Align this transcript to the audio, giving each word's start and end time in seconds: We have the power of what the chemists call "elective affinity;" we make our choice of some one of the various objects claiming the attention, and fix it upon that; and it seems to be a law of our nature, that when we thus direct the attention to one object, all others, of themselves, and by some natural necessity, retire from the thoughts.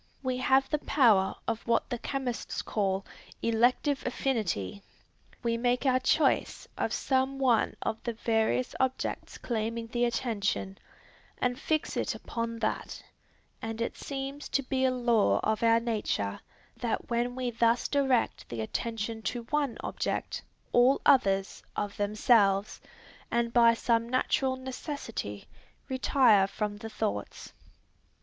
We 0.23 0.37
have 0.37 0.67
the 0.67 0.79
power 0.79 1.35
of 1.47 1.67
what 1.67 1.87
the 1.91 1.99
chemists 1.99 2.63
call 2.63 3.05
"elective 3.43 4.01
affinity;" 4.03 4.81
we 5.43 5.57
make 5.57 5.85
our 5.85 5.99
choice 5.99 6.67
of 6.75 6.91
some 6.91 7.37
one 7.37 7.75
of 7.83 8.01
the 8.01 8.13
various 8.13 8.73
objects 8.79 9.37
claiming 9.37 9.85
the 9.85 10.05
attention, 10.05 10.79
and 11.37 11.59
fix 11.59 11.95
it 11.95 12.15
upon 12.15 12.57
that; 12.57 13.03
and 13.61 13.79
it 13.79 13.95
seems 13.95 14.49
to 14.49 14.63
be 14.63 14.85
a 14.85 14.89
law 14.89 15.39
of 15.43 15.61
our 15.61 15.79
nature, 15.79 16.39
that 16.77 17.11
when 17.11 17.35
we 17.35 17.51
thus 17.51 17.87
direct 17.87 18.49
the 18.49 18.61
attention 18.61 19.21
to 19.21 19.43
one 19.51 19.77
object, 19.81 20.41
all 20.71 20.99
others, 21.05 21.61
of 21.75 21.95
themselves, 21.97 22.81
and 23.29 23.53
by 23.53 23.75
some 23.75 24.09
natural 24.09 24.55
necessity, 24.55 25.47
retire 25.89 26.47
from 26.47 26.77
the 26.77 26.89
thoughts. 26.89 27.53